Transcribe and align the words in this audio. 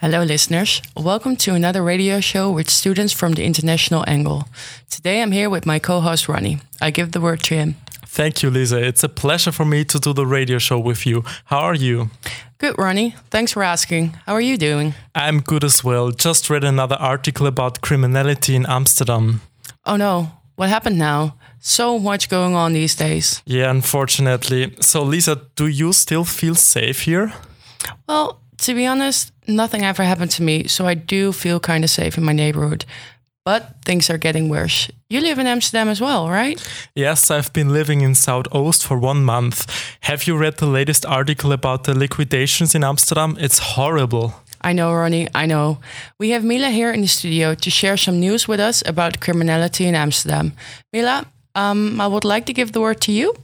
Hello, 0.00 0.22
listeners. 0.22 0.80
Welcome 0.96 1.36
to 1.36 1.52
another 1.54 1.82
radio 1.82 2.20
show 2.20 2.50
with 2.50 2.70
students 2.70 3.12
from 3.12 3.34
the 3.34 3.44
international 3.44 4.02
angle. 4.06 4.48
Today 4.88 5.20
I'm 5.20 5.30
here 5.30 5.50
with 5.50 5.66
my 5.66 5.78
co 5.78 6.00
host 6.00 6.26
Ronnie. 6.26 6.60
I 6.80 6.90
give 6.90 7.12
the 7.12 7.20
word 7.20 7.42
to 7.42 7.54
him. 7.54 7.74
Thank 8.06 8.42
you, 8.42 8.48
Lisa. 8.48 8.78
It's 8.78 9.04
a 9.04 9.10
pleasure 9.10 9.52
for 9.52 9.66
me 9.66 9.84
to 9.84 9.98
do 9.98 10.14
the 10.14 10.24
radio 10.24 10.58
show 10.58 10.78
with 10.78 11.04
you. 11.04 11.22
How 11.44 11.58
are 11.58 11.74
you? 11.74 12.08
Good, 12.56 12.78
Ronnie. 12.78 13.14
Thanks 13.30 13.52
for 13.52 13.62
asking. 13.62 14.16
How 14.24 14.32
are 14.32 14.40
you 14.40 14.56
doing? 14.56 14.94
I'm 15.14 15.42
good 15.42 15.64
as 15.64 15.84
well. 15.84 16.12
Just 16.12 16.48
read 16.48 16.64
another 16.64 16.96
article 16.96 17.46
about 17.46 17.82
criminality 17.82 18.56
in 18.56 18.64
Amsterdam. 18.64 19.42
Oh 19.84 19.96
no, 19.96 20.30
what 20.56 20.70
happened 20.70 20.98
now? 20.98 21.36
So 21.58 21.98
much 21.98 22.30
going 22.30 22.54
on 22.54 22.72
these 22.72 22.96
days. 22.96 23.42
Yeah, 23.44 23.70
unfortunately. 23.70 24.74
So, 24.80 25.02
Lisa, 25.02 25.36
do 25.56 25.66
you 25.66 25.92
still 25.92 26.24
feel 26.24 26.54
safe 26.54 27.02
here? 27.02 27.34
Well, 28.08 28.39
to 28.60 28.74
be 28.74 28.86
honest, 28.86 29.32
nothing 29.46 29.84
ever 29.84 30.02
happened 30.04 30.30
to 30.32 30.42
me, 30.42 30.68
so 30.68 30.86
I 30.86 30.94
do 30.94 31.32
feel 31.32 31.60
kind 31.60 31.84
of 31.84 31.90
safe 31.90 32.18
in 32.18 32.24
my 32.24 32.32
neighborhood. 32.32 32.84
But 33.44 33.76
things 33.84 34.10
are 34.10 34.18
getting 34.18 34.50
worse. 34.50 34.90
You 35.08 35.20
live 35.20 35.38
in 35.38 35.46
Amsterdam 35.46 35.88
as 35.88 36.00
well, 36.00 36.28
right? 36.28 36.62
Yes, 36.94 37.30
I've 37.30 37.52
been 37.52 37.72
living 37.72 38.02
in 38.02 38.12
Zuidoost 38.12 38.84
for 38.86 38.98
one 38.98 39.24
month. 39.24 39.66
Have 40.00 40.26
you 40.26 40.36
read 40.36 40.58
the 40.58 40.66
latest 40.66 41.06
article 41.06 41.52
about 41.52 41.84
the 41.84 41.94
liquidations 41.94 42.74
in 42.74 42.84
Amsterdam? 42.84 43.36
It's 43.40 43.58
horrible. 43.58 44.34
I 44.60 44.74
know, 44.74 44.92
Ronnie, 44.92 45.28
I 45.34 45.46
know. 45.46 45.78
We 46.18 46.30
have 46.30 46.44
Mila 46.44 46.68
here 46.68 46.92
in 46.92 47.00
the 47.00 47.08
studio 47.08 47.54
to 47.54 47.70
share 47.70 47.96
some 47.96 48.20
news 48.20 48.46
with 48.46 48.60
us 48.60 48.82
about 48.86 49.20
criminality 49.20 49.86
in 49.86 49.94
Amsterdam. 49.94 50.52
Mila, 50.92 51.24
um, 51.54 51.98
I 51.98 52.06
would 52.06 52.24
like 52.26 52.44
to 52.46 52.52
give 52.52 52.72
the 52.72 52.80
word 52.80 53.00
to 53.00 53.12
you. 53.12 53.34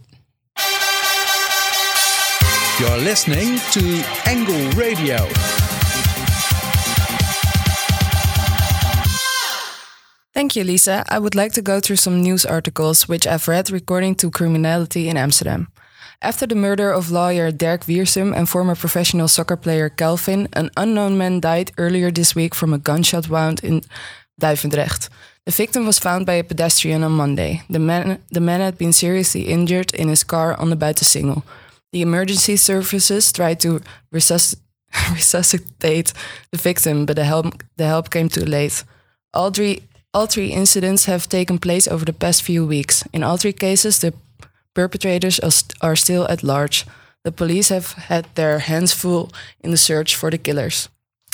You're 2.79 2.99
listening 2.99 3.59
to 3.71 4.05
Angle 4.27 4.71
Radio. 4.73 5.17
Thank 10.35 10.57
you, 10.57 10.63
Lisa. 10.63 11.03
I 11.09 11.19
would 11.19 11.35
like 11.35 11.53
to 11.55 11.63
go 11.63 11.81
through 11.81 11.97
some 11.97 12.21
news 12.21 12.45
articles 12.45 13.09
which 13.09 13.27
I've 13.27 13.49
read 13.49 13.71
regarding 13.71 14.17
to 14.17 14.31
criminality 14.31 15.09
in 15.09 15.17
Amsterdam. 15.17 15.69
After 16.21 16.47
the 16.47 16.55
murder 16.55 16.91
of 16.93 17.11
lawyer 17.11 17.51
Dirk 17.51 17.87
Wiersum 17.87 18.37
and 18.37 18.47
former 18.47 18.75
professional 18.75 19.29
soccer 19.29 19.57
player 19.57 19.89
Kelvin, 19.89 20.47
an 20.53 20.71
unknown 20.77 21.17
man 21.17 21.41
died 21.41 21.73
earlier 21.79 22.11
this 22.11 22.35
week 22.35 22.55
from 22.55 22.75
a 22.75 22.79
gunshot 22.79 23.31
wound 23.31 23.65
in 23.65 23.85
Duivendrecht. 24.39 25.09
The 25.47 25.53
victim 25.53 25.87
was 25.87 25.99
found 25.99 26.27
by 26.27 26.35
a 26.35 26.45
pedestrian 26.45 27.05
on 27.05 27.13
Monday. 27.13 27.63
The 27.71 27.79
man, 27.79 28.23
the 28.31 28.41
man 28.41 28.61
had 28.61 28.77
been 28.77 28.93
seriously 28.93 29.45
injured 29.49 29.95
in 29.95 30.09
his 30.09 30.25
car 30.25 30.55
on 30.61 30.69
the 30.69 30.77
Buitensingel. 30.77 31.43
The 31.93 32.03
emergency 32.03 32.57
services 32.57 33.33
tried 33.33 33.61
to 33.61 33.81
resusc- 34.13 34.61
resuscitate 35.13 36.13
the 36.53 36.59
victim, 36.59 37.07
but 37.07 37.17
the 37.17 37.25
help, 37.25 37.63
the 37.77 37.87
help 37.87 38.11
came 38.11 38.29
too 38.29 38.45
late. 38.45 38.85
All 39.33 39.51
three 39.51 39.83
all 40.17 40.27
three 40.27 40.49
incidents 40.49 41.05
have 41.05 41.29
taken 41.29 41.59
place 41.59 41.87
over 41.87 42.07
the 42.07 42.13
past 42.13 42.43
few 42.43 42.67
weeks. 42.67 43.05
In 43.13 43.23
all 43.23 43.37
three 43.37 43.53
cases, 43.53 43.99
the 43.99 44.15
perpetrators 44.73 45.39
are 45.83 45.97
still 45.97 46.27
at 46.29 46.43
large. 46.43 46.87
The 47.25 47.33
police 47.33 47.69
have 47.69 47.93
had 48.09 48.25
their 48.35 48.61
hands 48.61 48.95
full 48.95 49.31
in 49.61 49.73
the 49.73 49.77
search 49.77 50.17
for 50.17 50.31
the 50.31 50.39
killers. 50.39 50.89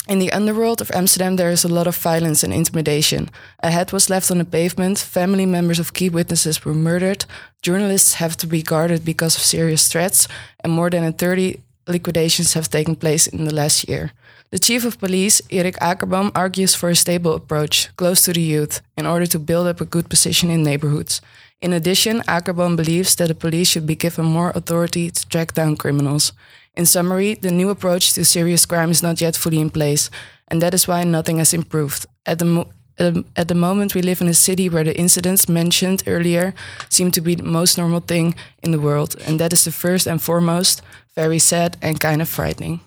In 0.05 0.19
the 0.19 0.33
underworld 0.33 0.81
of 0.81 0.91
Amsterdam, 0.93 1.37
there 1.37 1.49
is 1.49 1.63
a 1.63 1.73
lot 1.73 1.87
of 1.87 1.95
violence 1.95 2.43
and 2.43 2.53
intimidation. 2.53 3.29
A 3.59 3.71
head 3.71 3.93
was 3.93 4.09
left 4.09 4.29
on 4.29 4.37
the 4.37 4.45
pavement, 4.45 4.99
family 4.99 5.45
members 5.45 5.79
of 5.79 5.93
key 5.93 6.09
witnesses 6.09 6.65
were 6.65 6.73
murdered, 6.73 7.23
journalists 7.61 8.15
have 8.15 8.35
to 8.37 8.47
be 8.47 8.61
guarded 8.61 9.05
because 9.05 9.37
of 9.37 9.41
serious 9.41 9.87
threats, 9.87 10.27
and 10.61 10.73
more 10.73 10.89
than 10.89 11.13
30 11.13 11.61
liquidations 11.87 12.53
have 12.53 12.69
taken 12.69 12.97
place 12.97 13.27
in 13.27 13.45
the 13.45 13.53
last 13.53 13.87
year. 13.87 14.11
The 14.51 14.59
chief 14.59 14.83
of 14.83 14.99
police, 14.99 15.41
Erik 15.49 15.79
Akerboom, 15.79 16.31
argues 16.35 16.75
for 16.75 16.89
a 16.89 16.95
stable 16.95 17.33
approach, 17.33 17.89
close 17.95 18.25
to 18.25 18.33
the 18.33 18.41
youth, 18.41 18.81
in 18.97 19.05
order 19.05 19.25
to 19.27 19.39
build 19.39 19.67
up 19.67 19.79
a 19.79 19.85
good 19.85 20.09
position 20.09 20.49
in 20.49 20.63
neighborhoods. 20.63 21.21
In 21.61 21.71
addition, 21.71 22.19
Akerboom 22.27 22.75
believes 22.75 23.15
that 23.15 23.29
the 23.29 23.35
police 23.35 23.69
should 23.69 23.87
be 23.87 23.95
given 23.95 24.25
more 24.25 24.51
authority 24.53 25.09
to 25.09 25.27
track 25.29 25.53
down 25.53 25.77
criminals. 25.77 26.33
In 26.75 26.85
summary, 26.85 27.35
the 27.35 27.51
new 27.51 27.69
approach 27.69 28.13
to 28.13 28.25
serious 28.25 28.65
crime 28.65 28.89
is 28.89 29.03
not 29.03 29.21
yet 29.21 29.35
fully 29.35 29.59
in 29.59 29.69
place, 29.69 30.09
and 30.47 30.61
that 30.61 30.73
is 30.73 30.87
why 30.87 31.03
nothing 31.03 31.37
has 31.37 31.53
improved. 31.53 32.07
At 32.25 32.39
the, 32.39 32.45
mo- 32.45 32.69
um, 32.99 33.25
at 33.35 33.47
the 33.47 33.55
moment, 33.55 33.93
we 33.93 34.01
live 34.01 34.21
in 34.21 34.27
a 34.27 34.33
city 34.33 34.69
where 34.69 34.83
the 34.83 34.97
incidents 34.97 35.47
mentioned 35.47 36.03
earlier 36.07 36.53
seem 36.89 37.11
to 37.11 37.21
be 37.21 37.35
the 37.35 37.43
most 37.43 37.77
normal 37.77 37.99
thing 37.99 38.33
in 38.63 38.71
the 38.71 38.79
world, 38.79 39.15
and 39.27 39.39
that 39.39 39.53
is 39.53 39.65
the 39.65 39.71
first 39.71 40.07
and 40.07 40.21
foremost 40.21 40.81
very 41.15 41.39
sad 41.39 41.77
and 41.81 41.99
kind 41.99 42.21
of 42.21 42.29
frightening. 42.29 42.79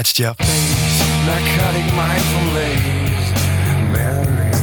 Touched 0.00 0.18
your 0.18 0.32
face, 0.32 1.00
narcotic 1.26 1.92
mindful 1.94 2.46
lace, 2.54 3.32
married. 3.92 4.56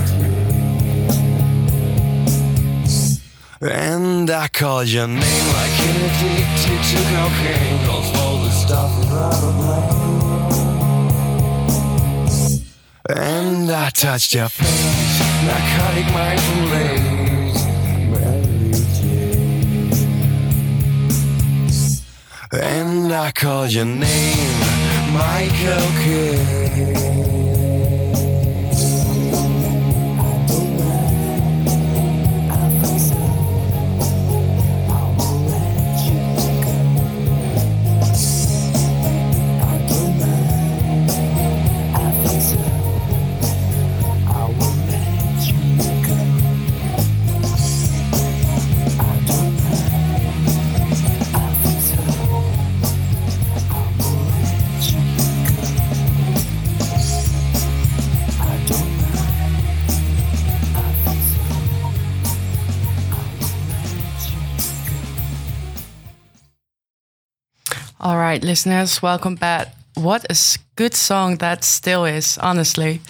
And 3.61 4.31
I 4.31 4.47
called 4.47 4.87
your 4.87 5.07
name 5.07 5.47
like 5.53 5.79
an 5.89 5.95
addicted 6.07 6.81
to 6.89 6.97
cocaine, 7.13 7.79
cause 7.85 8.09
all 8.17 8.37
the 8.39 8.49
stuff 8.49 8.91
without 8.97 9.43
a 9.43 9.51
blame. 9.59 10.25
And 13.09 13.69
I 13.69 13.91
touched 13.91 14.33
your 14.33 14.49
face, 14.49 15.19
narcotic 15.45 16.07
mindful 16.15 16.63
lace. 16.73 17.17
And 22.49 23.13
I 23.13 23.31
called 23.31 23.71
your 23.71 23.85
name, 23.85 24.86
Michael 25.17 25.81
Kidd. 26.03 27.46
Listeners, 68.47 69.01
welcome 69.01 69.35
back. 69.35 69.67
What 69.95 70.25
a 70.29 70.35
good 70.75 70.93
song 70.93 71.37
that 71.37 71.65
still 71.65 72.05
is, 72.05 72.37
honestly. 72.37 73.01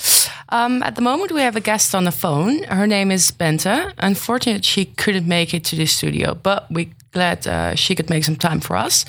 Um, 0.49 0.81
at 0.81 0.95
the 0.95 1.01
moment, 1.01 1.31
we 1.31 1.41
have 1.41 1.55
a 1.55 1.61
guest 1.61 1.93
on 1.93 2.05
the 2.05 2.11
phone. 2.11 2.63
Her 2.63 2.87
name 2.87 3.11
is 3.11 3.31
Benta. 3.31 3.93
Unfortunately, 3.99 4.63
she 4.63 4.85
couldn't 4.85 5.27
make 5.27 5.53
it 5.53 5.63
to 5.65 5.75
the 5.75 5.85
studio, 5.85 6.33
but 6.33 6.65
we're 6.71 6.89
glad 7.11 7.45
uh, 7.45 7.75
she 7.75 7.93
could 7.93 8.09
make 8.09 8.23
some 8.23 8.35
time 8.35 8.59
for 8.59 8.75
us. 8.75 9.05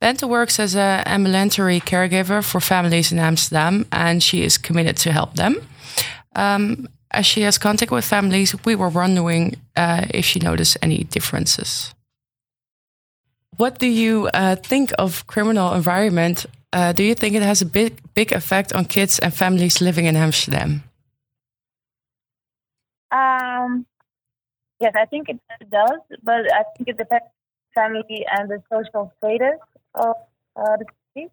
Benta 0.00 0.28
works 0.28 0.60
as 0.60 0.76
an 0.76 1.02
ambulatory 1.04 1.80
caregiver 1.80 2.44
for 2.44 2.60
families 2.60 3.10
in 3.10 3.18
Amsterdam, 3.18 3.86
and 3.90 4.22
she 4.22 4.44
is 4.44 4.58
committed 4.58 4.96
to 4.98 5.10
help 5.10 5.34
them. 5.34 5.56
Um, 6.36 6.86
as 7.10 7.26
she 7.26 7.42
has 7.42 7.58
contact 7.58 7.90
with 7.90 8.04
families, 8.04 8.54
we 8.64 8.76
were 8.76 8.90
wondering 8.90 9.56
uh, 9.74 10.04
if 10.10 10.24
she 10.24 10.38
noticed 10.38 10.76
any 10.80 11.04
differences. 11.04 11.95
What 13.56 13.78
do 13.78 13.86
you 13.86 14.28
uh, 14.34 14.56
think 14.56 14.92
of 14.98 15.26
criminal 15.26 15.72
environment? 15.72 16.46
Uh, 16.72 16.92
do 16.92 17.02
you 17.02 17.14
think 17.14 17.34
it 17.34 17.42
has 17.42 17.62
a 17.62 17.66
big, 17.66 18.00
big 18.14 18.32
effect 18.32 18.72
on 18.72 18.84
kids 18.84 19.18
and 19.18 19.32
families 19.32 19.80
living 19.80 20.04
in 20.04 20.16
Amsterdam? 20.16 20.82
Um, 23.10 23.86
yes, 24.78 24.92
I 24.94 25.06
think 25.06 25.28
it 25.30 25.40
does, 25.70 26.00
but 26.22 26.52
I 26.52 26.64
think 26.76 26.88
it 26.88 26.98
depends 26.98 27.26
family 27.74 28.26
and 28.30 28.50
the 28.50 28.62
social 28.72 29.12
status 29.18 29.60
of 29.94 30.16
uh, 30.56 30.76
the 30.76 30.86
city. 31.14 31.28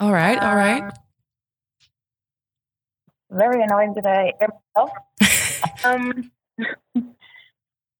All 0.00 0.12
right, 0.12 0.42
all 0.42 0.56
right. 0.56 0.82
Um, 0.82 0.90
very 3.30 3.62
annoying 3.62 3.94
that 3.94 4.06
I 4.06 4.32
hear 4.38 4.48
myself. 4.74 4.90
um, 5.84 6.30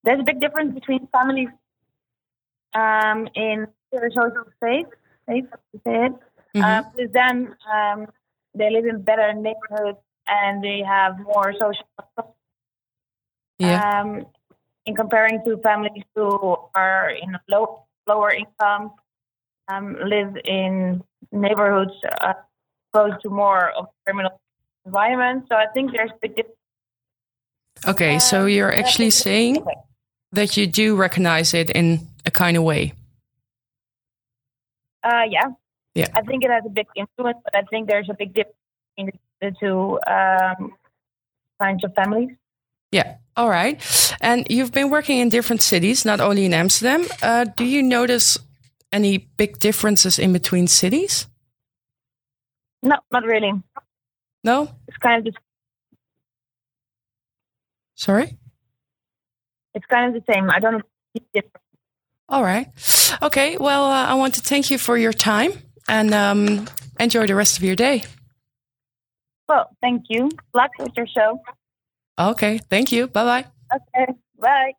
there's 0.05 0.21
a 0.21 0.25
big 0.25 0.41
difference 0.41 0.75
between 0.75 1.07
families 1.09 1.49
um, 2.75 3.29
in 3.35 3.67
their 3.93 4.11
social 4.11 4.45
space, 4.57 4.87
how 5.27 5.35
to 5.35 5.81
say 5.85 6.07
it. 6.07 6.13
Mhm. 6.55 6.65
Uh, 6.65 6.83
with 6.97 7.13
them, 7.13 7.55
um, 7.73 8.07
they 8.55 8.71
live 8.71 8.87
in 8.87 9.03
better 9.03 9.33
neighborhoods 9.33 9.99
and 10.27 10.63
they 10.63 10.83
have 10.83 11.19
more 11.21 11.53
social. 11.53 11.87
yeah. 13.59 14.01
Um, 14.01 14.27
in 14.87 14.95
comparing 14.97 15.45
to 15.45 15.59
families 15.59 16.05
who 16.15 16.57
are 16.75 17.11
in 17.11 17.35
a 17.35 17.41
low, 17.49 17.85
lower 18.07 18.31
income, 18.31 18.93
um, 19.69 19.97
live 20.03 20.37
in 20.45 21.03
neighborhoods 21.31 21.93
uh, 22.21 22.33
close 22.93 23.13
to 23.23 23.29
more 23.29 23.71
of 23.71 23.87
criminal 24.05 24.41
environment. 24.85 25.45
So 25.49 25.57
I 25.57 25.67
think 25.75 25.93
there's 25.93 26.11
a 26.11 26.19
big 26.21 26.37
difference. 26.37 26.57
Okay, 27.87 28.19
so 28.19 28.43
Um, 28.43 28.49
you're 28.49 28.73
actually 28.73 29.11
saying 29.11 29.65
that 30.33 30.57
you 30.57 30.67
do 30.67 30.97
recognize 30.97 31.55
it 31.55 31.71
in 31.71 32.10
a 32.27 32.31
kind 32.31 32.57
of 32.57 32.63
way. 32.63 32.93
Uh, 35.03 35.23
yeah. 35.29 35.49
Yeah. 35.95 36.09
I 36.15 36.23
think 36.23 36.45
it 36.45 36.51
has 36.51 36.63
a 36.67 36.71
big 36.71 36.87
influence, 36.95 37.39
but 37.45 37.55
I 37.55 37.63
think 37.63 37.89
there's 37.89 38.09
a 38.09 38.15
big 38.15 38.35
difference 38.35 38.57
between 38.97 39.19
the 39.41 39.53
two 39.59 39.99
um, 40.07 40.75
kinds 41.61 41.85
of 41.85 41.95
families. 41.95 42.31
Yeah. 42.93 43.17
All 43.37 43.49
right. 43.49 43.81
And 44.21 44.47
you've 44.51 44.73
been 44.73 44.91
working 44.91 45.19
in 45.19 45.29
different 45.29 45.63
cities, 45.63 46.05
not 46.05 46.21
only 46.21 46.45
in 46.45 46.53
Amsterdam. 46.53 47.07
Uh, 47.23 47.45
do 47.57 47.65
you 47.65 47.83
notice 47.83 48.39
any 48.93 49.19
big 49.19 49.59
differences 49.59 50.19
in 50.19 50.33
between 50.33 50.67
cities? 50.67 51.27
No, 52.83 52.97
not 53.11 53.25
really. 53.25 53.53
No? 54.43 54.69
It's 54.89 54.97
kind 54.99 55.27
of 55.27 55.33
the, 55.33 55.41
Sorry? 57.95 58.37
it's 59.75 59.87
kind 59.87 60.15
of 60.15 60.25
the 60.25 60.33
same. 60.33 60.51
I 60.51 60.59
don't 60.59 60.83
see 61.15 61.23
difference. 61.35 61.65
All 62.31 62.45
right. 62.45 62.69
Okay. 63.23 63.59
Well, 63.59 63.85
uh, 63.85 64.07
I 64.07 64.15
want 64.15 64.35
to 64.35 64.41
thank 64.41 64.71
you 64.71 64.79
for 64.79 64.97
your 64.97 65.13
time 65.13 65.53
and 65.89 66.15
um, 66.15 66.69
enjoy 66.99 67.27
the 67.27 67.35
rest 67.35 67.59
of 67.59 67.65
your 67.65 67.75
day. 67.77 68.05
Well, 69.49 69.69
thank 69.81 70.05
you. 70.09 70.31
Luck 70.55 70.71
with 70.79 70.93
your 70.97 71.09
show. 71.09 71.41
Okay. 72.19 72.59
Thank 72.59 72.93
you. 72.93 73.09
Bye 73.09 73.25
bye. 73.25 73.47
Okay. 73.75 74.13
Bye. 74.39 74.73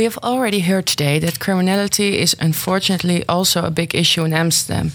We 0.00 0.04
have 0.04 0.18
already 0.22 0.60
heard 0.60 0.86
today 0.86 1.18
that 1.18 1.40
criminality 1.40 2.20
is 2.20 2.34
unfortunately 2.40 3.22
also 3.28 3.64
a 3.64 3.70
big 3.70 3.94
issue 3.94 4.24
in 4.24 4.32
Amsterdam. 4.32 4.92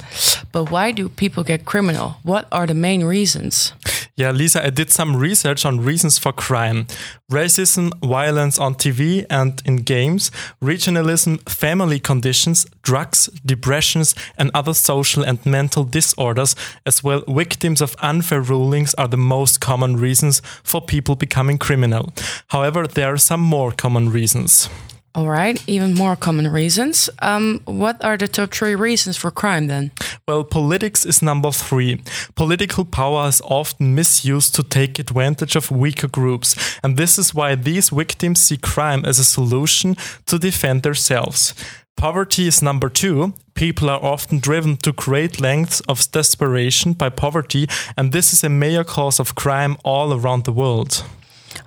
But 0.51 0.71
why 0.71 0.91
do 0.93 1.09
people 1.09 1.43
get 1.43 1.63
criminal? 1.63 2.15
What 2.23 2.47
are 2.51 2.65
the 2.65 2.73
main 2.73 3.03
reasons? 3.03 3.73
Yeah, 4.15 4.31
Lisa, 4.31 4.65
I 4.65 4.71
did 4.71 4.91
some 4.91 5.15
research 5.15 5.63
on 5.63 5.85
reasons 5.85 6.17
for 6.17 6.33
crime 6.33 6.87
racism, 7.31 7.91
violence 8.03 8.57
on 8.57 8.73
TV 8.73 9.25
and 9.29 9.61
in 9.65 9.75
games, 9.83 10.31
regionalism, 10.59 11.37
family 11.47 11.99
conditions, 11.99 12.65
drugs, 12.81 13.29
depressions, 13.45 14.15
and 14.39 14.49
other 14.55 14.73
social 14.73 15.23
and 15.23 15.45
mental 15.45 15.83
disorders, 15.83 16.55
as 16.85 17.03
well 17.03 17.23
victims 17.27 17.81
of 17.81 17.95
unfair 18.01 18.41
rulings, 18.41 18.95
are 18.95 19.07
the 19.07 19.17
most 19.17 19.59
common 19.59 19.97
reasons 19.97 20.41
for 20.63 20.81
people 20.81 21.15
becoming 21.15 21.59
criminal. 21.59 22.11
However, 22.47 22.87
there 22.87 23.13
are 23.13 23.17
some 23.17 23.41
more 23.41 23.71
common 23.71 24.11
reasons. 24.11 24.67
All 25.15 25.27
right, 25.27 25.63
even 25.65 25.93
more 25.93 26.17
common 26.17 26.51
reasons. 26.51 27.09
Um, 27.19 27.61
what 27.63 28.03
are 28.03 28.17
the 28.17 28.27
top 28.27 28.53
three 28.53 28.75
reasons 28.75 29.15
for 29.15 29.31
crime 29.31 29.67
then? 29.67 29.91
Well, 30.27 30.43
politics 30.43 31.05
is 31.05 31.21
number 31.21 31.51
three. 31.51 32.01
Political 32.35 32.85
power 32.85 33.25
is 33.29 33.41
often 33.45 33.95
misused 33.95 34.55
to 34.55 34.63
take 34.63 34.99
advantage 34.99 35.55
of 35.55 35.71
weaker 35.71 36.09
groups, 36.09 36.77
and 36.83 36.97
this 36.97 37.17
is 37.17 37.33
why 37.33 37.55
these 37.55 37.91
victims 37.91 38.41
see 38.41 38.57
crime 38.57 39.05
as 39.05 39.17
a 39.17 39.23
solution 39.23 39.95
to 40.25 40.37
defend 40.37 40.83
themselves. 40.83 41.53
Poverty 41.95 42.47
is 42.47 42.61
number 42.61 42.89
two. 42.89 43.33
People 43.53 43.89
are 43.89 44.03
often 44.03 44.39
driven 44.39 44.75
to 44.77 44.91
great 44.91 45.39
lengths 45.39 45.79
of 45.87 46.11
desperation 46.11 46.91
by 46.91 47.07
poverty, 47.07 47.69
and 47.95 48.11
this 48.11 48.33
is 48.33 48.43
a 48.43 48.49
major 48.49 48.83
cause 48.83 49.21
of 49.21 49.33
crime 49.33 49.77
all 49.85 50.13
around 50.13 50.43
the 50.43 50.51
world. 50.51 51.05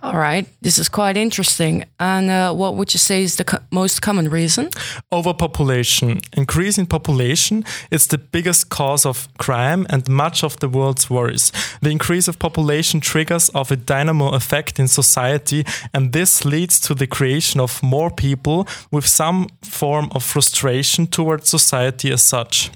All 0.02 0.16
right, 0.16 0.47
this 0.62 0.78
is 0.78 0.88
quite 0.88 1.16
interesting. 1.16 1.85
And 1.99 2.30
uh, 2.30 2.54
what 2.54 2.76
would 2.76 2.95
you 2.95 2.99
say 2.99 3.23
is 3.23 3.37
the 3.37 3.45
co- 3.45 3.59
most 3.71 4.00
common 4.00 4.28
reason? 4.28 4.68
Overpopulation. 5.12 6.21
Increasing 6.37 6.87
population 6.87 7.64
is 7.90 8.07
the 8.07 8.18
biggest 8.18 8.68
cause 8.68 9.07
of 9.07 9.28
crime 9.38 9.87
and 9.90 10.09
much 10.09 10.45
of 10.45 10.59
the 10.61 10.68
world's 10.68 11.11
worries. 11.11 11.52
The 11.83 11.90
increase 11.90 12.28
of 12.28 12.38
population 12.38 13.00
triggers 13.00 13.49
of 13.50 13.71
a 13.71 13.76
dynamo 13.76 14.30
effect 14.35 14.78
in 14.78 14.88
society, 14.88 15.64
and 15.92 16.12
this 16.12 16.45
leads 16.45 16.80
to 16.80 16.95
the 16.95 17.07
creation 17.07 17.61
of 17.61 17.83
more 17.83 18.11
people 18.11 18.66
with 18.90 19.07
some 19.07 19.49
form 19.62 20.09
of 20.12 20.23
frustration 20.23 21.07
towards 21.07 21.49
society 21.49 22.12
as 22.12 22.23
such. 22.23 22.71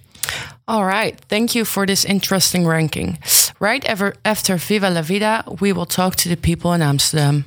All 0.69 0.85
right, 0.85 1.19
thank 1.28 1.54
you 1.54 1.64
for 1.64 1.87
this 1.87 2.04
interesting 2.04 2.66
ranking. 2.66 3.19
Right 3.59 3.85
ever 3.85 4.14
after 4.25 4.57
Viva 4.57 4.90
la 4.90 5.02
Vida, 5.02 5.45
we 5.61 5.73
will 5.73 5.87
talk 5.87 6.16
to 6.16 6.28
the 6.28 6.37
people 6.37 6.73
in 6.73 6.83
Amsterdam. 6.83 7.45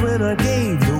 When 0.00 0.22
I 0.22 0.34
gave 0.34 0.93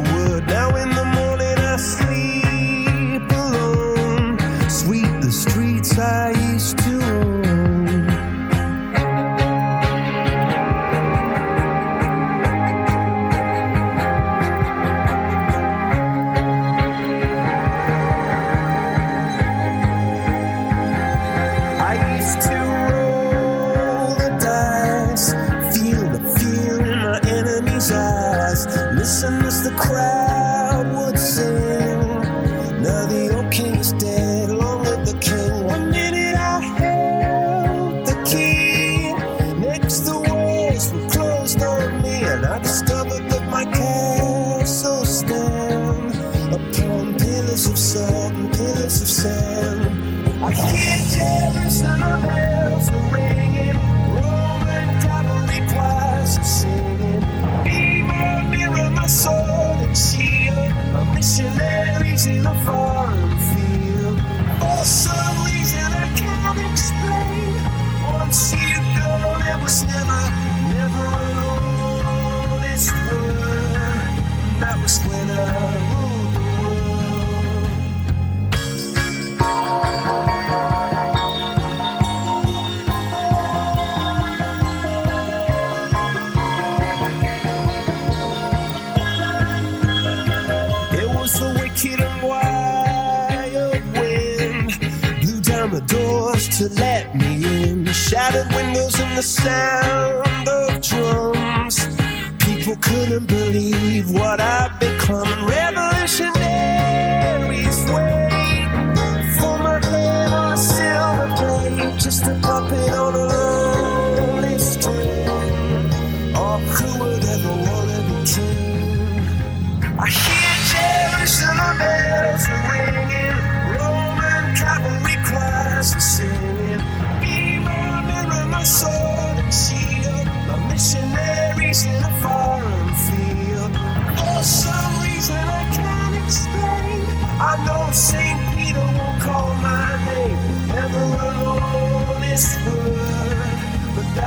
puppet 112.95 113.17
on 113.17 113.31
a 113.31 113.34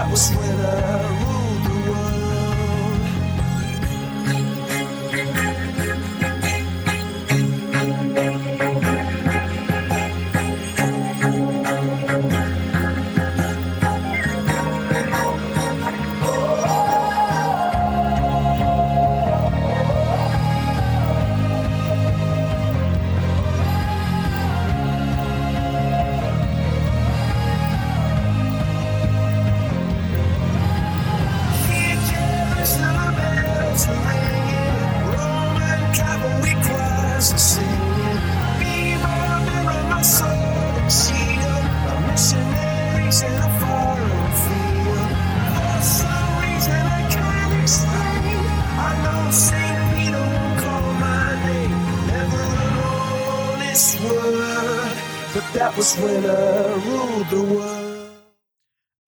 was 0.09 0.29
with 0.37 0.59
us. 0.59 1.16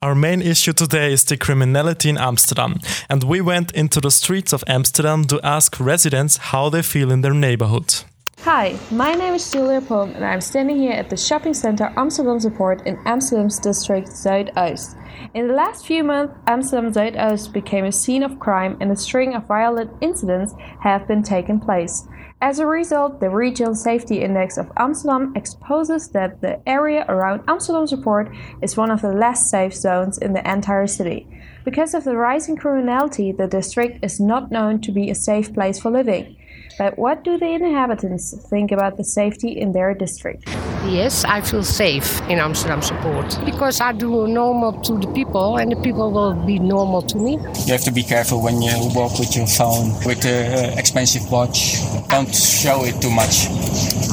Our 0.09 0.15
main 0.15 0.41
issue 0.41 0.73
today 0.73 1.13
is 1.13 1.23
the 1.23 1.37
criminality 1.37 2.09
in 2.09 2.17
Amsterdam, 2.17 2.79
and 3.11 3.23
we 3.23 3.41
went 3.41 3.71
into 3.73 4.01
the 4.01 4.09
streets 4.09 4.53
of 4.53 4.63
Amsterdam 4.65 5.25
to 5.25 5.39
ask 5.43 5.79
residents 5.79 6.37
how 6.37 6.69
they 6.69 6.81
feel 6.81 7.11
in 7.11 7.21
their 7.21 7.35
neighborhood. 7.35 7.93
Hi, 8.39 8.75
my 8.89 9.13
name 9.13 9.35
is 9.35 9.51
Julia 9.51 9.81
Pom 9.81 10.09
and 10.15 10.25
I'm 10.25 10.41
standing 10.41 10.77
here 10.77 10.93
at 10.93 11.11
the 11.11 11.17
shopping 11.17 11.53
center 11.53 11.93
Amsterdamse 11.95 12.49
Poort 12.57 12.87
in 12.87 12.97
Amsterdam's 13.05 13.59
district 13.59 14.07
Zuidoost. 14.07 14.95
In 15.31 15.47
the 15.47 15.53
last 15.53 15.85
few 15.85 16.03
months, 16.03 16.33
Amsterdam 16.47 16.91
Zuidoost 16.91 17.53
became 17.53 17.85
a 17.85 17.91
scene 17.91 18.23
of 18.23 18.39
crime 18.39 18.75
and 18.81 18.91
a 18.91 18.95
string 18.95 19.35
of 19.35 19.45
violent 19.45 19.91
incidents 20.01 20.55
have 20.81 21.07
been 21.07 21.21
taking 21.21 21.59
place. 21.59 22.07
As 22.41 22.57
a 22.57 22.65
result, 22.65 23.19
the 23.19 23.29
Regional 23.29 23.75
Safety 23.75 24.21
Index 24.23 24.57
of 24.57 24.71
Amsterdam 24.75 25.33
exposes 25.35 26.09
that 26.09 26.41
the 26.41 26.59
area 26.67 27.05
around 27.07 27.41
Amsterdamse 27.47 28.01
Poort 28.01 28.33
is 28.63 28.75
one 28.75 28.89
of 28.89 29.01
the 29.01 29.13
less 29.13 29.51
safe 29.51 29.75
zones 29.75 30.17
in 30.17 30.33
the 30.33 30.51
entire 30.51 30.87
city. 30.87 31.27
Because 31.63 31.93
of 31.93 32.05
the 32.05 32.15
rising 32.15 32.55
criminality, 32.55 33.31
the 33.31 33.45
district 33.45 34.03
is 34.03 34.19
not 34.19 34.49
known 34.49 34.81
to 34.81 34.91
be 34.91 35.11
a 35.11 35.15
safe 35.15 35.53
place 35.53 35.77
for 35.77 35.91
living. 35.91 36.37
But 36.77 36.97
what 36.97 37.23
do 37.23 37.37
the 37.37 37.47
inhabitants 37.47 38.35
think 38.49 38.71
about 38.71 38.97
the 38.97 39.03
safety 39.03 39.59
in 39.59 39.71
their 39.71 39.93
district? 39.93 40.47
Yes, 40.87 41.25
I 41.25 41.41
feel 41.41 41.63
safe 41.63 42.21
in 42.29 42.39
Amsterdamse 42.39 42.91
Poort 43.01 43.37
because 43.43 43.81
I 43.81 43.91
do 43.91 44.27
normal 44.27 44.79
to 44.83 44.97
the 44.97 45.07
people 45.07 45.57
and 45.57 45.71
the 45.71 45.75
people 45.75 46.11
will 46.11 46.33
be 46.33 46.57
normal 46.57 47.01
to 47.03 47.17
me. 47.17 47.33
You 47.65 47.73
have 47.73 47.83
to 47.83 47.91
be 47.91 48.03
careful 48.03 48.41
when 48.41 48.61
you 48.61 48.71
walk 48.95 49.19
with 49.19 49.35
your 49.35 49.47
phone, 49.47 49.91
with 50.05 50.21
the 50.21 50.71
uh, 50.73 50.79
expensive 50.79 51.29
watch. 51.31 51.75
Don't 52.07 52.33
show 52.33 52.85
it 52.85 53.01
too 53.01 53.11
much. 53.11 53.49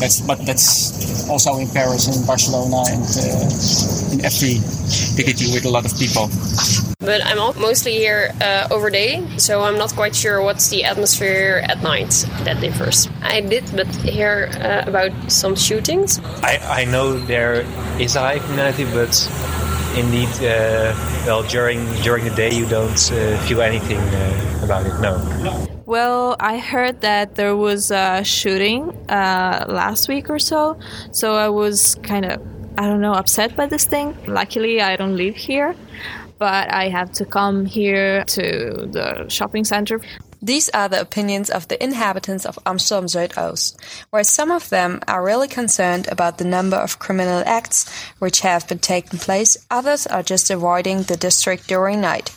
That's 0.01 0.21
but 0.21 0.45
that's 0.45 1.29
also 1.31 1.57
in 1.59 1.69
Paris, 1.69 2.09
in 2.09 2.27
Barcelona, 2.27 2.83
and 2.91 3.05
uh, 3.05 4.13
in 4.13 4.25
every 4.25 4.59
city 4.91 5.53
with 5.55 5.65
a 5.65 5.71
lot 5.71 5.85
of 5.85 5.97
people. 5.99 6.29
But 6.99 7.25
I'm 7.25 7.37
mostly 7.61 7.93
here 7.93 8.33
uh, 8.41 8.69
over 8.71 8.89
day, 8.89 9.23
so 9.37 9.63
I'm 9.63 9.77
not 9.77 9.95
quite 9.95 10.17
sure 10.17 10.41
what's 10.43 10.71
the 10.71 10.85
atmosphere 10.85 11.63
at 11.69 11.83
night. 11.83 12.25
That 12.45 12.61
differs. 12.61 13.07
I 13.23 13.43
did, 13.43 13.65
but 13.77 13.87
hear 13.97 14.49
uh, 14.55 14.89
about 14.89 15.13
some 15.31 15.57
shootings. 15.57 16.19
I, 16.43 16.59
I 16.81 16.85
know 16.87 17.19
there 17.19 17.67
is 18.01 18.17
a 18.17 18.21
high 18.21 18.39
criminality, 18.39 18.85
but 18.85 19.13
indeed, 19.95 20.29
uh, 20.41 20.97
well, 21.27 21.43
during 21.43 21.85
during 22.03 22.25
the 22.25 22.35
day 22.35 22.53
you 22.55 22.67
don't 22.67 23.13
uh, 23.13 23.39
feel 23.47 23.61
anything 23.61 23.99
uh, 23.99 24.65
about 24.65 24.87
it. 24.87 24.99
No. 25.01 25.67
Well, 25.85 26.35
I 26.41 26.59
heard 26.59 27.03
that 27.03 27.35
there 27.35 27.55
was 27.55 27.91
a 27.91 28.25
shooting 28.25 28.91
uh, 29.09 29.67
last 29.69 30.09
week 30.09 30.31
or 30.31 30.39
so, 30.39 30.79
so 31.13 31.35
I 31.35 31.51
was 31.51 31.97
kind 32.03 32.25
of, 32.25 32.41
I 32.79 32.89
don't 32.89 33.01
know, 33.01 33.13
upset 33.13 33.55
by 33.55 33.67
this 33.67 33.85
thing. 33.85 34.17
Luckily, 34.27 34.81
I 34.81 34.97
don't 34.97 35.17
live 35.17 35.37
here, 35.37 35.77
but 36.39 36.73
I 36.73 36.89
have 36.89 37.13
to 37.13 37.25
come 37.25 37.65
here 37.65 38.25
to 38.25 38.89
the 38.91 39.27
shopping 39.29 39.65
center. 39.65 40.01
These 40.43 40.69
are 40.71 40.89
the 40.89 41.01
opinions 41.01 41.51
of 41.51 41.67
the 41.69 41.83
inhabitants 41.83 42.45
of 42.45 42.59
Amsterdam 42.67 43.07
Zuidoost, 43.07 43.77
where 44.11 44.23
some 44.23 44.51
of 44.51 44.69
them 44.69 45.01
are 45.09 45.25
really 45.25 45.49
concerned 45.49 46.09
about 46.09 46.39
the 46.39 46.45
number 46.45 46.77
of 46.77 46.99
criminal 46.99 47.43
acts 47.47 47.91
which 48.19 48.41
have 48.41 48.69
been 48.69 48.79
taking 48.79 49.19
place, 49.19 49.57
others 49.71 50.07
are 50.07 50.23
just 50.23 50.51
avoiding 50.51 51.03
the 51.03 51.17
district 51.17 51.67
during 51.67 52.01
night. 52.01 52.37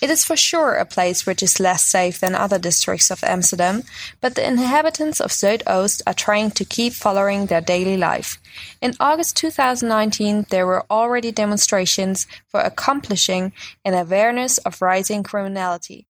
It 0.00 0.10
is 0.10 0.24
for 0.24 0.36
sure 0.36 0.74
a 0.74 0.84
place 0.84 1.26
which 1.26 1.42
is 1.42 1.60
less 1.60 1.84
safe 1.84 2.20
than 2.20 2.34
other 2.34 2.58
districts 2.58 3.10
of 3.10 3.24
Amsterdam, 3.24 3.82
but 4.20 4.34
the 4.34 4.46
inhabitants 4.46 5.20
of 5.20 5.30
Zuidoost 5.30 6.02
are 6.06 6.14
trying 6.14 6.50
to 6.52 6.64
keep 6.64 6.92
following 6.92 7.46
their 7.46 7.60
daily 7.60 7.96
life. 7.96 8.38
In 8.80 8.94
August 9.00 9.36
2019, 9.36 10.46
there 10.50 10.66
were 10.66 10.84
already 10.90 11.32
demonstrations 11.32 12.26
for 12.48 12.60
accomplishing 12.60 13.52
an 13.84 13.94
awareness 13.94 14.58
of 14.58 14.82
rising 14.82 15.22
criminality. 15.22 16.06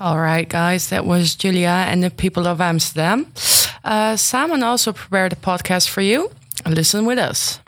All 0.00 0.18
right, 0.18 0.48
guys, 0.48 0.90
that 0.90 1.04
was 1.04 1.34
Julia 1.34 1.84
and 1.88 2.04
the 2.04 2.10
people 2.10 2.46
of 2.46 2.60
Amsterdam. 2.60 3.26
Uh, 3.82 4.16
Simon 4.16 4.62
also 4.62 4.92
prepared 4.92 5.32
a 5.32 5.36
podcast 5.36 5.88
for 5.88 6.02
you. 6.02 6.30
Listen 6.66 7.04
with 7.04 7.18
us. 7.18 7.60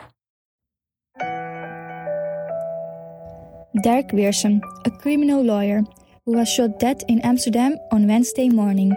Dirk 3.79 4.11
Wiersum, 4.11 4.61
a 4.83 4.91
criminal 4.91 5.41
lawyer 5.41 5.81
who 6.25 6.33
was 6.33 6.49
shot 6.49 6.77
dead 6.77 7.05
in 7.07 7.21
Amsterdam 7.21 7.77
on 7.93 8.05
Wednesday 8.05 8.49
morning, 8.49 8.91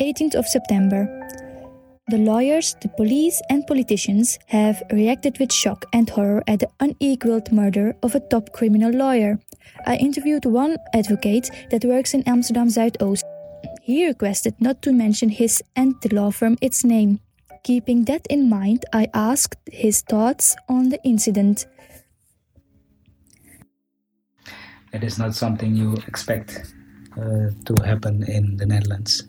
18th 0.00 0.36
of 0.36 0.46
September. 0.46 1.08
The 2.06 2.18
lawyers, 2.18 2.76
the 2.80 2.90
police, 2.90 3.42
and 3.50 3.66
politicians 3.66 4.38
have 4.46 4.80
reacted 4.92 5.40
with 5.40 5.52
shock 5.52 5.84
and 5.92 6.08
horror 6.08 6.44
at 6.46 6.60
the 6.60 6.68
unequaled 6.78 7.50
murder 7.50 7.96
of 8.04 8.14
a 8.14 8.20
top 8.20 8.52
criminal 8.52 8.92
lawyer. 8.92 9.40
I 9.84 9.96
interviewed 9.96 10.44
one 10.44 10.76
advocate 10.94 11.50
that 11.72 11.84
works 11.84 12.14
in 12.14 12.22
Amsterdam 12.22 12.68
Zuidoost. 12.68 13.24
He 13.82 14.06
requested 14.06 14.54
not 14.60 14.80
to 14.82 14.92
mention 14.92 15.30
his 15.30 15.60
and 15.74 15.96
the 16.02 16.14
law 16.14 16.30
firm 16.30 16.56
its 16.60 16.84
name. 16.84 17.18
Keeping 17.64 18.04
that 18.04 18.28
in 18.30 18.48
mind, 18.48 18.84
I 18.92 19.08
asked 19.12 19.56
his 19.66 20.02
thoughts 20.02 20.54
on 20.68 20.90
the 20.90 21.02
incident. 21.02 21.66
It 24.92 25.04
is 25.04 25.18
not 25.18 25.34
something 25.34 25.76
you 25.76 25.94
expect 26.06 26.74
uh, 27.16 27.50
to 27.64 27.74
happen 27.84 28.24
in 28.24 28.56
the 28.56 28.66
Netherlands. 28.66 29.24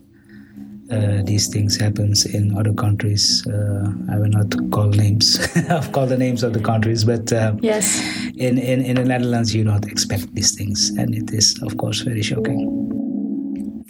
Uh, 0.90 1.22
these 1.24 1.48
things 1.48 1.76
happens 1.76 2.26
in 2.26 2.56
other 2.58 2.74
countries. 2.74 3.46
Uh, 3.46 3.92
I 4.10 4.18
will 4.18 4.28
not 4.28 4.52
call 4.72 4.88
names. 4.88 5.38
I'll 5.70 5.90
call 5.90 6.06
the 6.06 6.18
names 6.18 6.42
of 6.42 6.52
the 6.52 6.60
countries, 6.60 7.04
but 7.04 7.32
um, 7.32 7.60
yes, 7.62 8.02
in, 8.36 8.58
in 8.58 8.82
in 8.82 8.96
the 8.96 9.04
Netherlands 9.04 9.54
you 9.54 9.64
don't 9.64 9.86
expect 9.86 10.34
these 10.34 10.54
things, 10.54 10.90
and 10.98 11.14
it 11.14 11.32
is 11.32 11.56
of 11.62 11.78
course 11.78 12.00
very 12.00 12.22
shocking. 12.22 12.68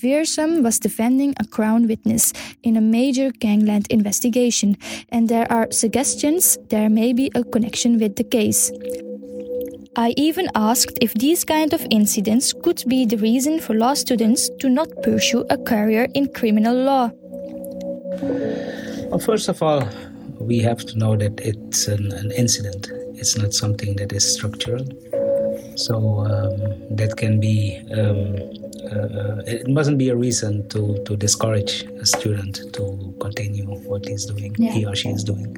Wiersum 0.02 0.62
was 0.62 0.78
defending 0.78 1.34
a 1.40 1.46
crown 1.46 1.88
witness 1.88 2.32
in 2.62 2.76
a 2.76 2.80
major 2.80 3.30
gangland 3.30 3.86
investigation, 3.90 4.76
and 5.08 5.28
there 5.28 5.50
are 5.50 5.66
suggestions 5.72 6.58
there 6.68 6.90
may 6.90 7.12
be 7.12 7.30
a 7.34 7.42
connection 7.42 7.98
with 7.98 8.16
the 8.16 8.24
case. 8.24 8.70
I 9.94 10.14
even 10.16 10.48
asked 10.54 10.98
if 11.02 11.12
these 11.14 11.44
kind 11.44 11.74
of 11.74 11.86
incidents 11.90 12.54
could 12.62 12.82
be 12.88 13.04
the 13.04 13.18
reason 13.18 13.60
for 13.60 13.74
law 13.74 13.92
students 13.94 14.48
to 14.60 14.70
not 14.70 14.88
pursue 15.02 15.44
a 15.50 15.58
career 15.58 16.08
in 16.14 16.32
criminal 16.32 16.74
law. 16.74 17.10
Well, 19.10 19.18
first 19.18 19.48
of 19.48 19.62
all, 19.62 19.86
we 20.38 20.60
have 20.60 20.78
to 20.86 20.96
know 20.98 21.16
that 21.16 21.38
it's 21.40 21.88
an, 21.88 22.10
an 22.12 22.30
incident. 22.32 22.90
It's 23.16 23.36
not 23.36 23.52
something 23.52 23.96
that 23.96 24.12
is 24.14 24.34
structural. 24.34 24.84
So 25.76 26.20
um, 26.20 26.96
that 26.96 27.16
can 27.18 27.38
be. 27.38 27.78
Um, 27.92 28.36
uh, 28.92 29.42
it 29.46 29.68
mustn't 29.68 29.96
be 29.96 30.08
a 30.08 30.16
reason 30.16 30.68
to, 30.68 31.02
to 31.04 31.16
discourage 31.16 31.84
a 32.00 32.04
student 32.04 32.60
to 32.72 33.14
continue 33.20 33.64
what 33.64 34.06
he's 34.06 34.26
doing, 34.26 34.54
Yeah. 34.58 34.72
he 34.72 34.84
or 34.84 34.94
she 34.96 35.08
is 35.10 35.22
doing. 35.22 35.56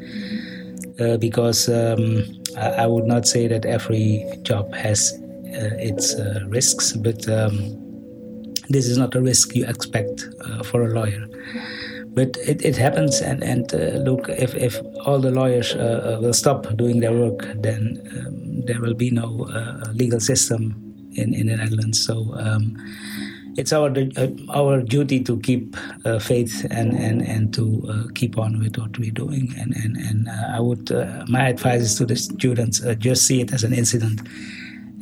Uh, 1.01 1.17
because 1.17 1.69
um, 1.69 2.23
I, 2.57 2.85
I 2.85 2.87
would 2.87 3.05
not 3.05 3.27
say 3.27 3.49
that 3.49 3.67
every 3.67 4.25
job 4.43 4.73
has 4.75 5.13
uh, 5.13 5.75
its 5.79 6.15
uh, 6.15 6.45
risks, 6.47 6.93
but 6.93 7.29
um, 7.29 7.77
this 8.69 8.87
is 8.87 8.97
not 8.97 9.17
a 9.17 9.21
risk 9.21 9.57
you 9.57 9.67
expect 9.67 10.25
uh, 10.45 10.63
for 10.63 10.85
a 10.85 10.95
lawyer. 10.95 11.27
But 12.15 12.37
it, 12.37 12.65
it 12.65 12.77
happens, 12.77 13.21
and, 13.21 13.43
and 13.43 13.75
uh, 13.75 13.99
look, 14.09 14.29
if, 14.29 14.55
if 14.55 14.81
all 15.05 15.19
the 15.19 15.33
lawyers 15.33 15.75
will 15.75 16.33
stop 16.33 16.77
doing 16.77 17.01
their 17.01 17.13
work, 17.13 17.43
then 17.57 18.01
um, 18.17 18.65
there 18.65 18.81
will 18.81 18.95
be 18.95 19.11
no 19.11 19.49
legal 19.95 20.21
system 20.21 20.81
in, 21.17 21.35
in 21.35 21.49
the 21.49 21.57
Netherlands. 21.57 22.05
So 22.07 22.37
um, 22.39 22.77
it's 23.57 23.73
our 23.73 23.91
uh, 24.17 24.29
our 24.51 24.83
duty 24.83 25.23
to 25.25 25.39
keep 25.41 25.77
uh, 26.05 26.19
faith 26.19 26.67
and 26.71 26.93
and 26.95 27.23
and 27.23 27.55
to 27.55 27.85
uh, 27.89 28.13
keep 28.15 28.39
on 28.39 28.59
with 28.59 28.77
what 28.79 28.99
we're 28.99 29.11
doing. 29.11 29.55
And 29.59 29.75
and 29.77 29.97
and 29.97 30.29
uh, 30.29 30.57
I 30.57 30.61
would 30.61 30.91
uh, 30.91 31.25
my 31.29 31.49
advice 31.49 31.83
is 31.83 31.95
to 31.97 32.07
the 32.07 32.17
students 32.17 32.81
just 32.99 33.27
see 33.27 33.41
it 33.41 33.53
as 33.53 33.65
an 33.65 33.73
incident. 33.73 34.21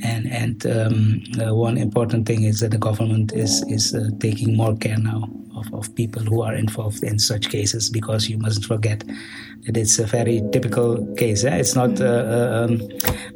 And 0.02 0.26
and 0.32 0.66
um, 0.66 1.22
uh, 1.40 1.54
one 1.54 1.78
important 1.78 2.26
thing 2.26 2.42
is 2.44 2.60
that 2.60 2.70
the 2.70 2.78
government 2.78 3.32
is 3.32 3.62
is 3.68 3.94
uh, 3.94 4.10
taking 4.18 4.56
more 4.56 4.76
care 4.76 4.98
now 4.98 5.28
of, 5.56 5.72
of 5.72 5.94
people 5.94 6.22
who 6.22 6.42
are 6.42 6.54
involved 6.54 7.02
in 7.04 7.18
such 7.18 7.50
cases 7.50 7.90
because 7.90 8.28
you 8.28 8.38
mustn't 8.38 8.66
forget 8.66 9.04
that 9.64 9.76
it's 9.76 9.98
a 9.98 10.06
very 10.06 10.42
typical 10.52 11.06
case. 11.14 11.44
Eh? 11.44 11.56
It's 11.56 11.74
not 11.74 12.00
uh, 12.00 12.04
uh, 12.04 12.66
um, 12.68 12.80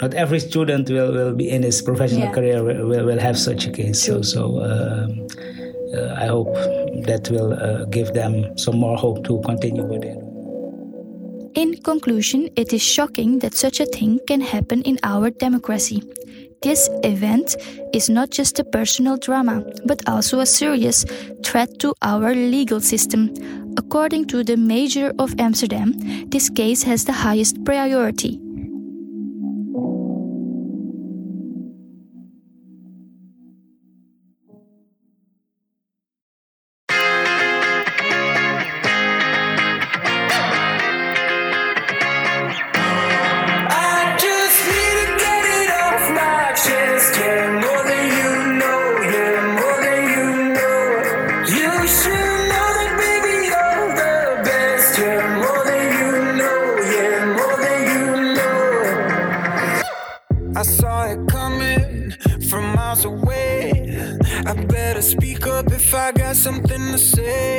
not 0.01 0.15
every 0.15 0.41
student 0.41 0.91
will, 0.91 1.13
will 1.13 1.35
be 1.35 1.49
in 1.49 1.63
his 1.63 1.83
professional 1.83 2.29
Yeah. 2.29 2.33
career 2.33 2.65
will, 2.65 3.05
will, 3.07 3.19
have 3.21 3.39
such 3.39 3.67
a 3.67 3.71
case. 3.71 4.03
So 4.03 4.23
so 4.23 4.61
um, 4.61 5.27
uh, 5.95 6.15
I 6.19 6.27
hope 6.27 6.53
that 7.07 7.29
will 7.31 7.53
uh, 7.53 7.85
give 7.87 8.13
them 8.13 8.59
some 8.59 8.77
more 8.77 8.97
hope 8.97 9.25
to 9.25 9.41
continue 9.43 9.85
with 9.85 10.05
it. 10.05 10.19
In 11.55 11.77
conclusion, 11.83 12.51
it 12.57 12.73
is 12.73 12.83
shocking 12.83 13.39
that 13.39 13.55
such 13.55 13.81
a 13.81 13.87
thing 13.87 14.21
can 14.27 14.41
happen 14.43 14.83
in 14.83 14.99
our 15.03 15.31
democracy. 15.31 16.03
This 16.67 16.91
event 17.05 17.55
is 17.93 18.11
not 18.11 18.31
just 18.31 18.59
a 18.59 18.65
personal 18.65 19.17
drama, 19.17 19.63
but 19.85 20.03
also 20.09 20.41
a 20.41 20.47
serious 20.47 21.05
threat 21.45 21.79
to 21.79 21.95
our 22.03 22.35
legal 22.35 22.81
system. 22.81 23.33
According 23.79 24.27
to 24.35 24.43
the 24.43 24.57
Mayor 24.57 25.13
of 25.21 25.33
Amsterdam, 25.39 25.95
this 26.29 26.51
case 26.51 26.83
has 26.83 27.05
the 27.05 27.13
highest 27.13 27.65
priority. 27.65 28.41
Something 66.47 66.93
to 66.93 66.97
say. 66.97 67.56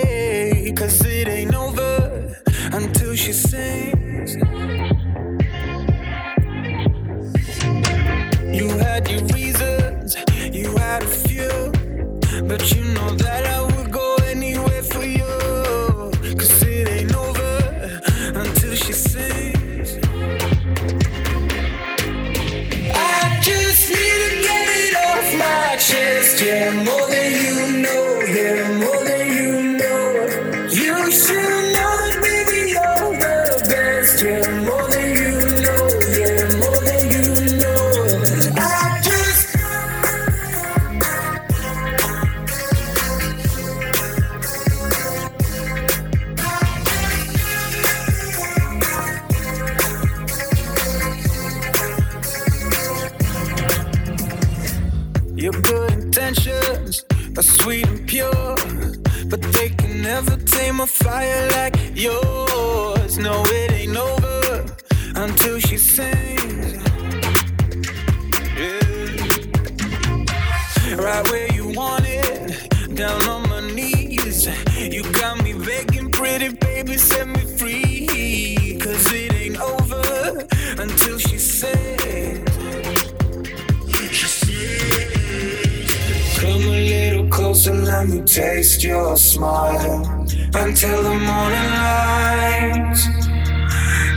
Me 88.08 88.22
taste 88.22 88.84
your 88.84 89.18
smile 89.18 90.26
until 90.54 91.04
the 91.04 91.16
morning 91.30 91.70
light. 91.84 92.98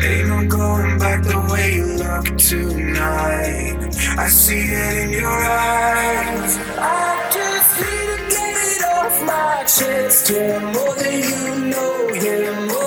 Ain't 0.02 0.28
no 0.28 0.46
going 0.46 0.98
back 0.98 1.22
the 1.22 1.40
way 1.50 1.74
you 1.74 1.86
look 2.02 2.38
tonight. 2.38 3.76
I 4.16 4.28
see 4.28 4.60
it 4.60 4.96
in 5.04 5.10
your 5.10 5.28
eyes. 5.28 6.56
I 6.78 7.30
just 7.36 7.70
need 7.80 8.06
to 8.12 8.36
get 8.36 8.54
it 8.72 8.82
off 8.96 9.16
my 9.24 9.64
chest. 9.64 10.30
Yeah, 10.30 10.72
more 10.72 10.94
than 10.94 11.18
you 11.30 11.70
know. 11.70 12.08
Yeah, 12.24 12.79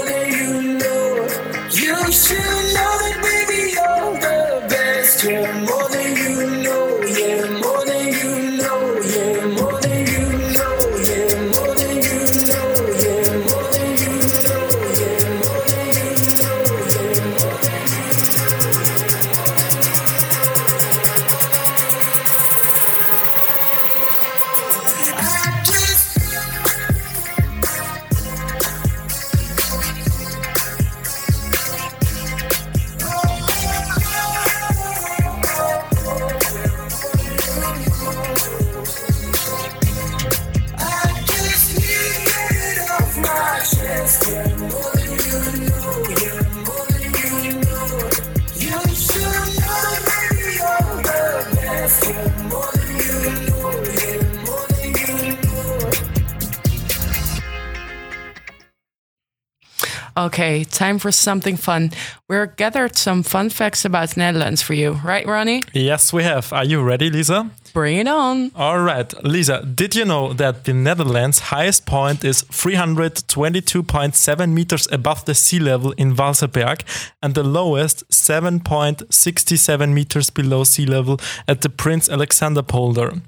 Okay, 60.33 60.63
time 60.63 60.97
for 60.97 61.11
something 61.11 61.55
fun. 61.55 61.91
We're 62.27 62.47
gathered 62.47 62.97
some 62.97 63.21
fun 63.21 63.51
facts 63.51 63.85
about 63.85 64.17
Netherlands 64.17 64.63
for 64.63 64.73
you, 64.73 64.93
right, 65.05 65.27
Ronnie? 65.27 65.61
Yes, 65.73 66.11
we 66.11 66.23
have. 66.23 66.51
Are 66.51 66.65
you 66.65 66.81
ready, 66.81 67.11
Lisa? 67.11 67.51
Bring 67.71 67.99
it 67.99 68.07
on. 68.07 68.51
All 68.55 68.79
right, 68.79 69.13
Lisa, 69.23 69.63
did 69.63 69.95
you 69.95 70.05
know 70.05 70.33
that 70.33 70.65
the 70.65 70.73
Netherlands' 70.73 71.51
highest 71.51 71.85
point 71.85 72.25
is 72.25 72.41
322.7 72.45 74.51
meters 74.51 74.87
above 74.91 75.23
the 75.25 75.35
sea 75.35 75.59
level 75.59 75.91
in 75.97 76.15
Vaalserberg 76.15 76.81
and 77.21 77.35
the 77.35 77.43
lowest 77.43 78.03
7.67 78.09 79.93
meters 79.93 80.31
below 80.31 80.63
sea 80.63 80.87
level 80.87 81.19
at 81.47 81.61
the 81.61 81.69
Prince 81.69 82.09
Alexander 82.09 82.63
polder? 82.63 83.21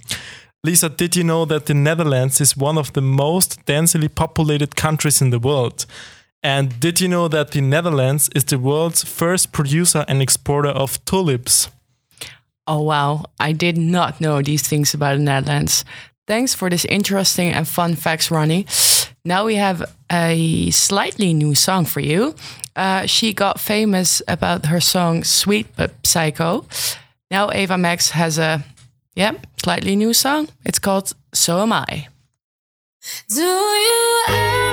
Lisa, 0.64 0.90
did 0.90 1.16
you 1.16 1.24
know 1.24 1.46
that 1.46 1.68
the 1.68 1.76
Netherlands 1.76 2.42
is 2.42 2.58
one 2.58 2.80
of 2.80 2.94
the 2.94 3.02
most 3.02 3.64
densely 3.66 4.08
populated 4.08 4.76
countries 4.76 5.22
in 5.22 5.30
the 5.30 5.38
world? 5.38 5.86
And 6.46 6.80
did 6.80 7.02
you 7.02 7.08
know 7.08 7.28
that 7.30 7.52
the 7.52 7.62
Netherlands 7.62 8.30
is 8.36 8.44
the 8.44 8.60
world's 8.60 9.04
first 9.04 9.52
producer 9.52 10.06
and 10.08 10.22
exporter 10.22 10.70
of 10.70 11.04
tulips? 11.04 11.72
Oh, 12.68 12.84
wow. 12.84 13.26
I 13.40 13.52
did 13.52 13.80
not 13.80 14.22
know 14.22 14.44
these 14.44 14.62
things 14.62 14.94
about 14.94 15.18
the 15.18 15.24
Netherlands. 15.24 15.84
Thanks 16.28 16.54
for 16.54 16.70
this 16.70 16.86
interesting 16.86 17.52
and 17.52 17.68
fun 17.68 17.96
facts, 17.96 18.30
Ronnie. 18.30 18.68
Now 19.26 19.46
we 19.46 19.56
have 19.56 19.92
a 20.12 20.70
slightly 20.70 21.34
new 21.34 21.56
song 21.56 21.84
for 21.86 22.00
you. 22.00 22.36
Uh, 22.76 23.08
she 23.08 23.34
got 23.34 23.60
famous 23.60 24.22
about 24.28 24.68
her 24.68 24.80
song 24.80 25.24
Sweet 25.24 25.66
But 25.76 25.94
Psycho. 26.04 26.68
Now 27.32 27.50
Ava 27.54 27.76
Max 27.76 28.12
has 28.12 28.38
a, 28.38 28.64
yeah, 29.16 29.34
slightly 29.64 29.96
new 29.96 30.14
song. 30.14 30.50
It's 30.64 30.78
called 30.78 31.12
So 31.34 31.64
Am 31.64 31.74
I. 31.74 32.08
Do 33.30 33.42
you 33.42 34.65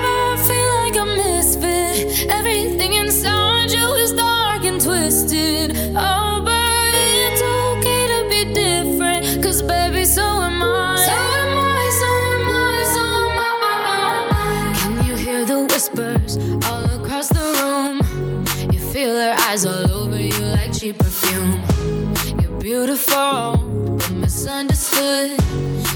Everything 2.29 2.93
inside 2.95 3.71
you 3.71 3.95
is 3.95 4.13
dark 4.13 4.65
and 4.65 4.81
twisted. 4.81 5.77
Oh, 5.97 6.41
but 6.45 6.95
it's 6.95 7.43
okay 7.43 8.03
to 8.13 8.29
be 8.29 8.55
different. 8.55 9.43
Cause, 9.43 9.63
baby, 9.63 10.05
so 10.05 10.23
am 10.23 10.63
I. 10.63 10.97
So 11.07 11.13
am 11.13 11.59
I, 11.59 11.91
so 12.01 12.11
am 12.35 12.49
I, 12.49 12.85
so 12.95 13.05
am 13.29 13.39
I. 14.37 14.75
Can 14.79 15.07
you 15.07 15.17
hear 15.17 15.45
the 15.45 15.65
whispers 15.65 16.37
all 16.67 16.85
across 17.01 17.29
the 17.29 17.47
room? 17.61 17.97
You 18.73 18.79
feel 18.79 19.17
eyes 19.53 19.67
all 19.67 19.91
over 19.91 20.19
you 20.19 20.45
like 20.57 20.73
cheap 20.73 20.99
perfume. 20.99 21.61
You're 22.41 22.59
beautiful, 22.61 23.57
but 23.99 24.11
misunderstood. 24.13 25.41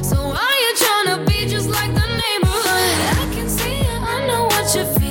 So 0.05 0.17
why 0.17 0.53
you 0.65 0.73
tryna 0.83 1.27
be 1.27 1.47
just 1.49 1.69
like 1.71 1.93
the 1.95 2.07
neighborhood? 2.23 2.99
I 3.23 3.31
can 3.35 3.49
see 3.49 3.79
it, 3.81 4.01
I 4.03 4.27
know 4.27 4.45
what 4.45 4.75
you 4.75 4.85
feel. 4.85 5.06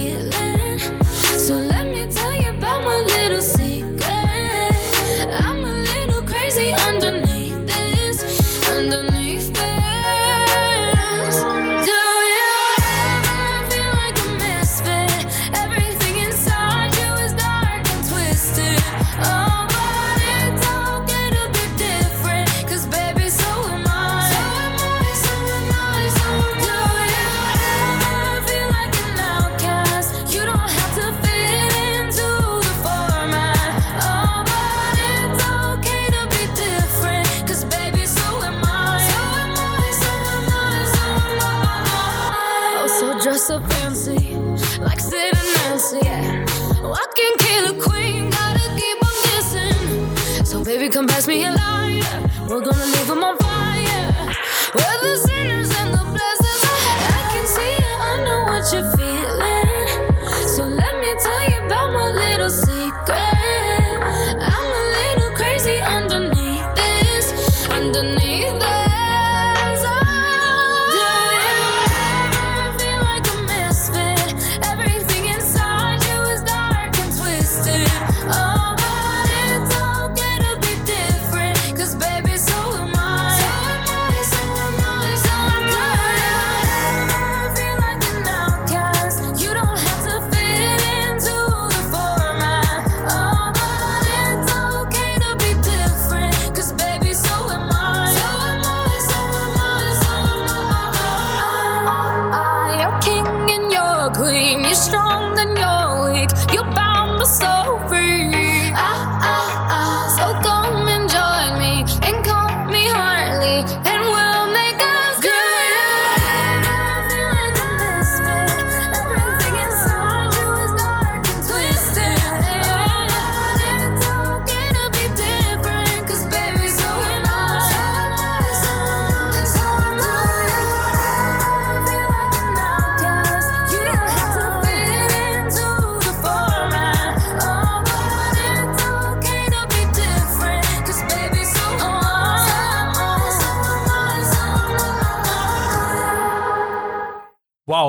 Come 50.90 51.08
pass 51.08 51.26
me 51.28 51.44
a 51.44 51.52
lighter. 51.52 52.30
We're 52.48 52.62
gonna 52.62 52.86
leave 52.86 53.10
'em 53.10 53.24
on 53.24 53.38
fire. 53.38 54.36
We're 54.76 55.00
the 55.02 55.18
sinners 55.28 55.75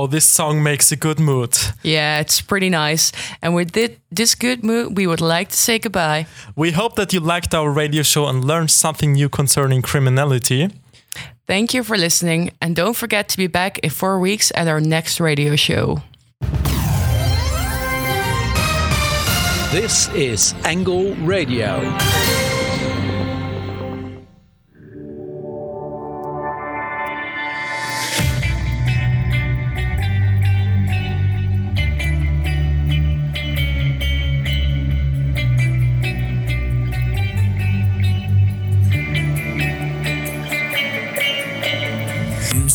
Wow, 0.07 0.13
this 0.13 0.25
song 0.25 0.63
makes 0.63 0.93
a 0.93 0.97
good 0.97 1.19
mood. 1.19 1.59
Yeah, 1.83 2.21
it's 2.21 2.41
pretty 2.41 2.71
nice. 2.71 3.11
And 3.43 3.57
with 3.57 3.73
this 4.13 4.37
good 4.37 4.63
mood, 4.63 4.97
we 4.97 5.07
would 5.09 5.21
like 5.21 5.49
to 5.49 5.57
say 5.57 5.81
goodbye. 5.81 6.27
We 6.55 6.71
hope 6.71 6.95
that 6.95 7.13
you 7.13 7.19
liked 7.19 7.55
our 7.55 7.73
radio 7.73 8.05
show 8.05 8.29
and 8.29 8.45
learned 8.45 8.71
something 8.71 9.15
new 9.15 9.29
concerning 9.29 9.83
criminality. 9.83 10.71
Thank 11.49 11.75
you 11.75 11.83
for 11.83 11.97
listening, 11.97 12.53
and 12.61 12.77
don't 12.77 12.95
forget 12.95 13.29
to 13.31 13.37
be 13.37 13.49
back 13.49 13.81
in 13.81 13.91
four 13.91 14.21
weeks 14.21 14.53
at 14.55 14.69
our 14.69 14.81
next 14.81 15.19
radio 15.19 15.57
show. 15.57 16.03
This 19.73 20.09
is 20.15 20.55
Angle 20.65 21.15
Radio. 21.27 21.83